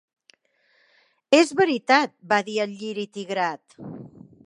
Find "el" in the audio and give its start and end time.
2.67-2.77